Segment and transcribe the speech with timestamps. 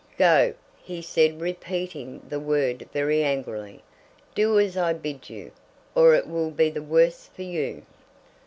[0.17, 3.83] "Go," he said repeating the word very angrily.
[4.33, 5.51] "Do as I bid you,
[5.93, 7.83] or it will be the worse for you."